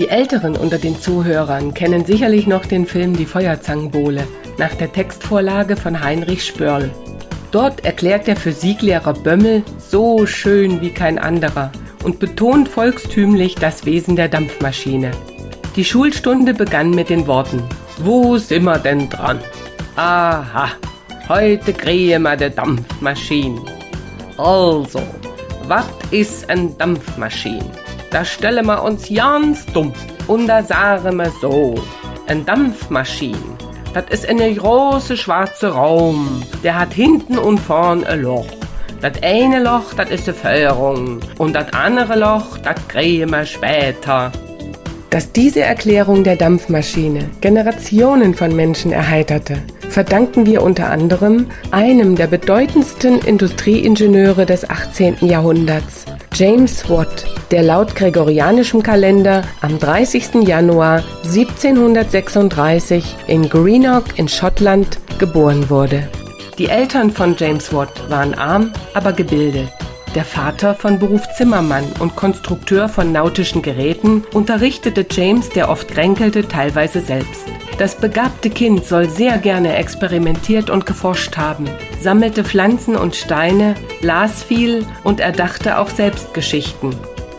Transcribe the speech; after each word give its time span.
Die 0.00 0.08
Älteren 0.08 0.56
unter 0.56 0.78
den 0.78 0.98
Zuhörern 0.98 1.74
kennen 1.74 2.06
sicherlich 2.06 2.46
noch 2.46 2.64
den 2.64 2.86
Film 2.86 3.14
Die 3.18 3.26
Feuerzangenbowle 3.26 4.26
nach 4.56 4.74
der 4.76 4.90
Textvorlage 4.90 5.76
von 5.76 6.02
Heinrich 6.02 6.42
Spörl. 6.42 6.90
Dort 7.50 7.84
erklärt 7.84 8.26
der 8.26 8.36
Physiklehrer 8.36 9.12
Bömmel 9.12 9.62
so 9.78 10.24
schön 10.24 10.80
wie 10.80 10.88
kein 10.88 11.18
anderer 11.18 11.70
und 12.02 12.18
betont 12.18 12.66
volkstümlich 12.66 13.56
das 13.56 13.84
Wesen 13.84 14.16
der 14.16 14.28
Dampfmaschine. 14.28 15.10
Die 15.76 15.84
Schulstunde 15.84 16.54
begann 16.54 16.92
mit 16.92 17.10
den 17.10 17.26
Worten: 17.26 17.62
Wo 17.98 18.38
sind 18.38 18.64
wir 18.64 18.78
denn 18.78 19.10
dran? 19.10 19.38
Aha, 19.96 20.70
heute 21.28 21.74
kriegen 21.74 22.22
wir 22.22 22.38
die 22.38 22.48
Dampfmaschine. 22.48 23.60
Also, 24.38 25.02
was 25.68 25.84
ist 26.10 26.48
ein 26.48 26.78
Dampfmaschine? 26.78 27.89
Da 28.10 28.24
stellen 28.24 28.66
wir 28.66 28.82
uns 28.82 29.08
ganz 29.08 29.64
dumm 29.66 29.92
und 30.26 30.48
da 30.48 30.62
sagen 30.62 31.16
wir 31.16 31.30
so: 31.40 31.76
Ein 32.26 32.44
Dampfmaschine, 32.44 33.38
das 33.94 34.04
ist 34.10 34.28
eine 34.28 34.52
große 34.52 35.16
schwarze 35.16 35.68
Raum, 35.68 36.42
der 36.64 36.78
hat 36.78 36.92
hinten 36.92 37.38
und 37.38 37.58
vorn 37.58 38.04
ein 38.04 38.22
Loch. 38.22 38.46
Das 39.00 39.12
eine 39.22 39.62
Loch, 39.62 39.94
das 39.96 40.10
ist 40.10 40.28
eine 40.28 40.36
Feuerung 40.36 41.20
und 41.38 41.54
das 41.54 41.72
andere 41.72 42.18
Loch, 42.18 42.58
das 42.58 42.76
kriegen 42.88 43.30
wir 43.30 43.46
später. 43.46 44.32
Dass 45.10 45.32
diese 45.32 45.60
Erklärung 45.60 46.22
der 46.22 46.36
Dampfmaschine 46.36 47.30
Generationen 47.40 48.34
von 48.34 48.54
Menschen 48.54 48.92
erheiterte, 48.92 49.58
verdanken 49.88 50.46
wir 50.46 50.62
unter 50.62 50.90
anderem 50.90 51.46
einem 51.70 52.14
der 52.14 52.26
bedeutendsten 52.26 53.20
Industrieingenieure 53.20 54.46
des 54.46 54.68
18. 54.68 55.16
Jahrhunderts, 55.20 56.04
James 56.32 56.88
Watt, 56.88 57.24
der 57.50 57.62
laut 57.62 57.94
gregorianischem 57.96 58.82
Kalender 58.82 59.42
am 59.60 59.78
30. 59.78 60.46
Januar 60.46 61.02
1736 61.24 63.16
in 63.26 63.48
Greenock 63.48 64.04
in 64.18 64.28
Schottland 64.28 64.98
geboren 65.18 65.68
wurde. 65.68 66.08
Die 66.58 66.68
Eltern 66.68 67.10
von 67.10 67.34
James 67.36 67.72
Watt 67.72 68.08
waren 68.08 68.34
arm, 68.34 68.72
aber 68.94 69.12
gebildet. 69.12 69.70
Der 70.14 70.24
Vater 70.24 70.74
von 70.74 70.98
Beruf 70.98 71.22
Zimmermann 71.36 71.84
und 72.00 72.16
Konstrukteur 72.16 72.88
von 72.88 73.12
nautischen 73.12 73.62
Geräten 73.62 74.24
unterrichtete 74.32 75.06
James, 75.08 75.48
der 75.50 75.68
oft 75.68 75.88
kränkelte, 75.88 76.46
teilweise 76.46 77.00
selbst. 77.00 77.44
Das 77.78 77.94
begabte 77.94 78.50
Kind 78.50 78.84
soll 78.84 79.08
sehr 79.08 79.38
gerne 79.38 79.76
experimentiert 79.76 80.68
und 80.68 80.84
geforscht 80.84 81.36
haben, 81.36 81.66
sammelte 82.00 82.44
Pflanzen 82.44 82.96
und 82.96 83.14
Steine, 83.14 83.74
las 84.02 84.42
viel 84.42 84.84
und 85.04 85.20
erdachte 85.20 85.78
auch 85.78 85.88
selbst 85.88 86.34
Geschichten. 86.34 86.90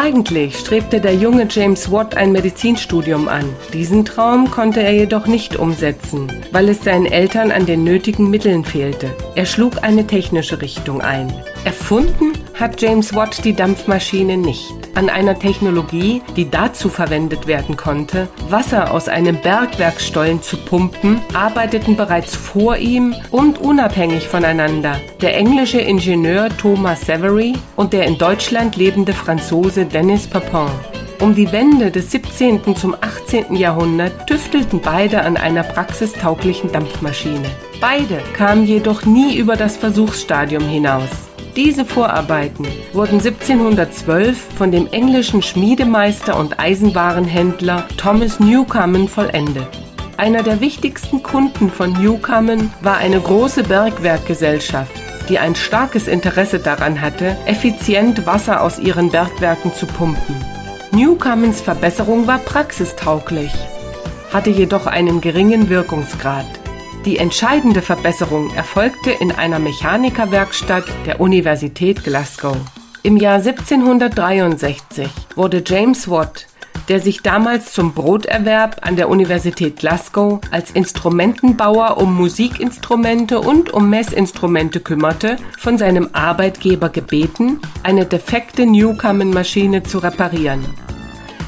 Eigentlich 0.00 0.56
strebte 0.56 1.00
der 1.00 1.16
junge 1.16 1.48
James 1.50 1.90
Watt 1.90 2.16
ein 2.16 2.30
Medizinstudium 2.30 3.26
an. 3.26 3.44
Diesen 3.72 4.04
Traum 4.04 4.48
konnte 4.48 4.80
er 4.80 4.92
jedoch 4.92 5.26
nicht 5.26 5.56
umsetzen, 5.56 6.30
weil 6.52 6.68
es 6.68 6.84
seinen 6.84 7.06
Eltern 7.06 7.50
an 7.50 7.66
den 7.66 7.82
nötigen 7.82 8.30
Mitteln 8.30 8.64
fehlte. 8.64 9.12
Er 9.34 9.44
schlug 9.44 9.82
eine 9.82 10.06
technische 10.06 10.62
Richtung 10.62 11.00
ein. 11.00 11.34
Erfunden 11.64 12.30
hat 12.54 12.80
James 12.80 13.12
Watt 13.16 13.44
die 13.44 13.54
Dampfmaschine 13.54 14.36
nicht. 14.36 14.72
An 14.98 15.10
einer 15.10 15.38
Technologie, 15.38 16.22
die 16.34 16.50
dazu 16.50 16.88
verwendet 16.88 17.46
werden 17.46 17.76
konnte, 17.76 18.26
Wasser 18.48 18.92
aus 18.92 19.06
einem 19.06 19.40
Bergwerksstollen 19.40 20.42
zu 20.42 20.56
pumpen, 20.56 21.20
arbeiteten 21.32 21.96
bereits 21.96 22.34
vor 22.34 22.78
ihm 22.78 23.14
und 23.30 23.60
unabhängig 23.60 24.26
voneinander 24.26 25.00
der 25.20 25.36
englische 25.36 25.78
Ingenieur 25.78 26.48
Thomas 26.48 27.02
Savery 27.02 27.54
und 27.76 27.92
der 27.92 28.06
in 28.06 28.18
Deutschland 28.18 28.74
lebende 28.74 29.12
Franzose 29.12 29.84
Denis 29.84 30.26
Papin. 30.26 30.66
Um 31.20 31.32
die 31.32 31.52
Wende 31.52 31.92
des 31.92 32.10
17. 32.10 32.74
zum 32.74 32.96
18. 33.00 33.54
Jahrhundert 33.54 34.26
tüftelten 34.26 34.80
beide 34.80 35.20
an 35.22 35.36
einer 35.36 35.62
praxistauglichen 35.62 36.72
Dampfmaschine. 36.72 37.48
Beide 37.80 38.20
kamen 38.32 38.66
jedoch 38.66 39.04
nie 39.04 39.36
über 39.36 39.54
das 39.54 39.76
Versuchsstadium 39.76 40.64
hinaus. 40.64 41.27
Diese 41.58 41.84
Vorarbeiten 41.84 42.68
wurden 42.92 43.14
1712 43.14 44.38
von 44.56 44.70
dem 44.70 44.86
englischen 44.92 45.42
Schmiedemeister 45.42 46.38
und 46.38 46.60
Eisenwarenhändler 46.60 47.84
Thomas 47.96 48.38
Newcomen 48.38 49.08
vollendet. 49.08 49.66
Einer 50.16 50.44
der 50.44 50.60
wichtigsten 50.60 51.20
Kunden 51.24 51.68
von 51.68 51.94
Newcomen 51.94 52.72
war 52.80 52.98
eine 52.98 53.18
große 53.20 53.64
Bergwerkgesellschaft, 53.64 54.92
die 55.28 55.40
ein 55.40 55.56
starkes 55.56 56.06
Interesse 56.06 56.60
daran 56.60 57.00
hatte, 57.00 57.36
effizient 57.46 58.24
Wasser 58.24 58.62
aus 58.62 58.78
ihren 58.78 59.10
Bergwerken 59.10 59.74
zu 59.74 59.86
pumpen. 59.86 60.36
Newcomens 60.92 61.60
Verbesserung 61.60 62.28
war 62.28 62.38
praxistauglich, 62.38 63.52
hatte 64.32 64.50
jedoch 64.50 64.86
einen 64.86 65.20
geringen 65.20 65.68
Wirkungsgrad. 65.68 66.57
Die 67.08 67.16
entscheidende 67.16 67.80
Verbesserung 67.80 68.54
erfolgte 68.54 69.10
in 69.10 69.32
einer 69.32 69.58
Mechanikerwerkstatt 69.58 70.84
der 71.06 71.22
Universität 71.22 72.04
Glasgow. 72.04 72.54
Im 73.02 73.16
Jahr 73.16 73.36
1763 73.36 75.08
wurde 75.34 75.64
James 75.66 76.10
Watt, 76.10 76.46
der 76.90 77.00
sich 77.00 77.22
damals 77.22 77.72
zum 77.72 77.94
Broterwerb 77.94 78.86
an 78.86 78.96
der 78.96 79.08
Universität 79.08 79.78
Glasgow 79.78 80.38
als 80.50 80.70
Instrumentenbauer 80.72 81.96
um 81.96 82.14
Musikinstrumente 82.14 83.40
und 83.40 83.72
um 83.72 83.88
Messinstrumente 83.88 84.80
kümmerte, 84.80 85.38
von 85.58 85.78
seinem 85.78 86.10
Arbeitgeber 86.12 86.90
gebeten, 86.90 87.58
eine 87.84 88.04
defekte 88.04 88.66
Newcomen-Maschine 88.66 89.82
zu 89.82 89.96
reparieren. 89.96 90.62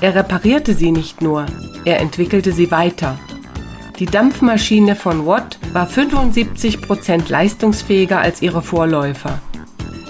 Er 0.00 0.14
reparierte 0.14 0.72
sie 0.72 0.90
nicht 0.90 1.20
nur, 1.20 1.44
er 1.84 2.00
entwickelte 2.00 2.52
sie 2.52 2.70
weiter 2.70 3.18
die 4.00 4.06
Dampfmaschine 4.06 4.96
von 4.96 5.26
Watt 5.26 5.58
war 5.74 5.86
75 5.86 6.80
Prozent 6.80 7.28
leistungsfähiger 7.28 8.18
als 8.18 8.40
ihre 8.40 8.62
Vorläufer. 8.62 9.42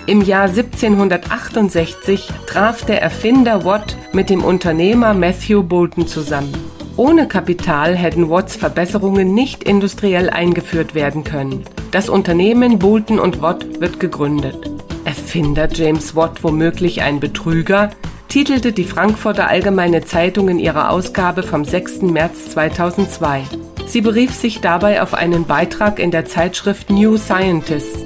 Im 0.06 0.22
Jahr 0.22 0.44
1768 0.44 2.28
traf 2.46 2.84
der 2.84 3.02
Erfinder 3.02 3.64
Watt 3.64 3.96
mit 4.12 4.30
dem 4.30 4.44
Unternehmer 4.44 5.12
Matthew 5.12 5.64
Boulton 5.64 6.06
zusammen. 6.06 6.54
Ohne 6.96 7.26
Kapital 7.26 7.96
hätten 7.96 8.30
Watts 8.30 8.54
Verbesserungen 8.54 9.34
nicht 9.34 9.64
industriell 9.64 10.30
eingeführt 10.30 10.94
werden 10.94 11.24
können. 11.24 11.64
Das 11.90 12.08
Unternehmen 12.08 12.78
Boulton 12.78 13.18
und 13.18 13.42
Watt 13.42 13.80
wird 13.80 13.98
gegründet. 13.98 14.70
Erfinder 15.04 15.68
James 15.68 16.14
Watt 16.14 16.44
womöglich 16.44 17.02
ein 17.02 17.18
Betrüger, 17.18 17.90
titelte 18.28 18.72
die 18.72 18.84
Frankfurter 18.84 19.48
Allgemeine 19.48 20.04
Zeitung 20.04 20.48
in 20.48 20.60
ihrer 20.60 20.90
Ausgabe 20.90 21.42
vom 21.42 21.64
6. 21.64 22.02
März 22.02 22.52
2002. 22.52 23.42
Sie 23.90 24.02
berief 24.02 24.32
sich 24.32 24.60
dabei 24.60 25.02
auf 25.02 25.14
einen 25.14 25.46
Beitrag 25.46 25.98
in 25.98 26.12
der 26.12 26.24
Zeitschrift 26.24 26.90
New 26.90 27.16
Scientist, 27.16 27.96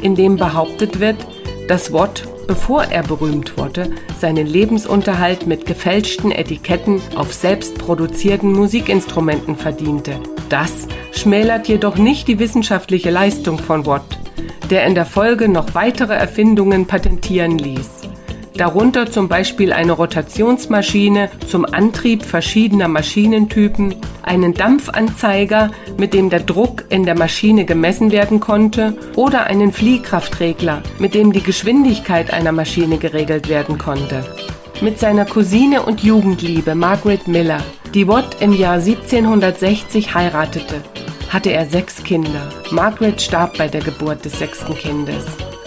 in 0.00 0.14
dem 0.14 0.36
behauptet 0.36 1.00
wird, 1.00 1.16
dass 1.66 1.92
Watt, 1.92 2.28
bevor 2.46 2.84
er 2.84 3.02
berühmt 3.02 3.58
wurde, 3.58 3.90
seinen 4.20 4.46
Lebensunterhalt 4.46 5.48
mit 5.48 5.66
gefälschten 5.66 6.30
Etiketten 6.30 7.02
auf 7.16 7.34
selbstproduzierten 7.34 8.52
Musikinstrumenten 8.52 9.56
verdiente. 9.56 10.20
Das 10.50 10.86
schmälert 11.10 11.66
jedoch 11.66 11.96
nicht 11.96 12.28
die 12.28 12.38
wissenschaftliche 12.38 13.10
Leistung 13.10 13.58
von 13.58 13.86
Watt, 13.86 14.20
der 14.70 14.86
in 14.86 14.94
der 14.94 15.04
Folge 15.04 15.48
noch 15.48 15.74
weitere 15.74 16.14
Erfindungen 16.14 16.86
patentieren 16.86 17.58
ließ 17.58 17.93
darunter 18.56 19.10
zum 19.10 19.28
Beispiel 19.28 19.72
eine 19.72 19.92
Rotationsmaschine 19.92 21.30
zum 21.46 21.64
Antrieb 21.64 22.22
verschiedener 22.22 22.88
Maschinentypen, 22.88 23.96
einen 24.22 24.54
Dampfanzeiger, 24.54 25.70
mit 25.98 26.14
dem 26.14 26.30
der 26.30 26.40
Druck 26.40 26.84
in 26.88 27.04
der 27.04 27.16
Maschine 27.16 27.64
gemessen 27.64 28.12
werden 28.12 28.40
konnte, 28.40 28.96
oder 29.16 29.44
einen 29.44 29.72
Fliehkraftregler, 29.72 30.82
mit 30.98 31.14
dem 31.14 31.32
die 31.32 31.42
Geschwindigkeit 31.42 32.32
einer 32.32 32.52
Maschine 32.52 32.98
geregelt 32.98 33.48
werden 33.48 33.78
konnte. 33.78 34.24
Mit 34.80 34.98
seiner 34.98 35.24
Cousine 35.24 35.82
und 35.82 36.02
Jugendliebe 36.02 36.74
Margaret 36.74 37.28
Miller, 37.28 37.62
die 37.94 38.08
Watt 38.08 38.36
im 38.40 38.52
Jahr 38.52 38.74
1760 38.74 40.14
heiratete, 40.14 40.82
hatte 41.28 41.52
er 41.52 41.66
sechs 41.66 42.02
Kinder. 42.02 42.50
Margaret 42.70 43.20
starb 43.20 43.56
bei 43.58 43.68
der 43.68 43.80
Geburt 43.80 44.24
des 44.24 44.38
sechsten 44.38 44.74
Kindes. 44.74 45.24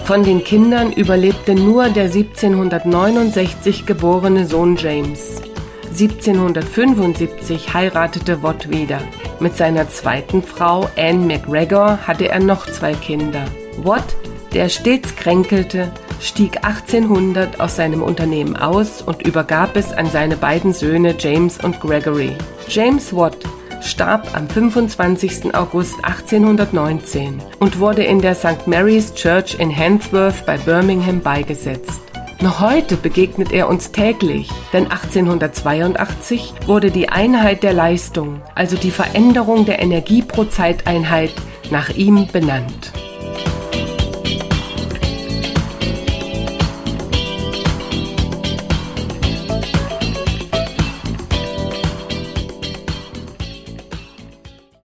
Von 0.07 0.23
den 0.23 0.41
Kindern 0.41 0.93
überlebte 0.93 1.53
nur 1.53 1.89
der 1.89 2.05
1769 2.05 3.85
geborene 3.85 4.45
Sohn 4.45 4.77
James. 4.77 5.41
1775 5.89 7.73
heiratete 7.73 8.41
Watt 8.41 8.69
wieder. 8.69 9.01
Mit 9.41 9.57
seiner 9.57 9.89
zweiten 9.89 10.41
Frau 10.41 10.89
Anne 10.95 11.25
McGregor 11.25 11.99
hatte 12.07 12.29
er 12.29 12.39
noch 12.39 12.67
zwei 12.67 12.93
Kinder. 12.93 13.43
Watt, 13.83 14.15
der 14.53 14.69
stets 14.69 15.13
kränkelte, 15.17 15.91
stieg 16.21 16.63
1800 16.63 17.59
aus 17.59 17.75
seinem 17.75 18.01
Unternehmen 18.01 18.55
aus 18.55 19.01
und 19.01 19.27
übergab 19.27 19.75
es 19.75 19.91
an 19.91 20.09
seine 20.09 20.37
beiden 20.37 20.71
Söhne 20.71 21.15
James 21.19 21.61
und 21.61 21.81
Gregory. 21.81 22.31
James 22.69 23.13
Watt 23.13 23.39
starb 23.81 24.35
am 24.35 24.47
25. 24.47 25.53
August 25.55 25.95
1819 26.03 27.41
und 27.59 27.79
wurde 27.79 28.03
in 28.03 28.21
der 28.21 28.35
St. 28.35 28.67
Mary's 28.67 29.13
Church 29.13 29.55
in 29.59 29.75
Handsworth 29.75 30.45
bei 30.45 30.57
Birmingham 30.57 31.21
beigesetzt. 31.21 32.01
Noch 32.41 32.59
heute 32.59 32.97
begegnet 32.97 33.51
er 33.51 33.67
uns 33.67 33.91
täglich, 33.91 34.49
denn 34.71 34.83
1882 34.91 36.53
wurde 36.67 36.91
die 36.91 37.09
Einheit 37.09 37.63
der 37.63 37.73
Leistung, 37.73 38.41
also 38.53 38.77
die 38.77 38.91
Veränderung 38.91 39.65
der 39.65 39.79
Energie 39.79 40.21
pro 40.21 40.43
Zeiteinheit, 40.43 41.33
nach 41.71 41.89
ihm 41.89 42.27
benannt. 42.31 42.93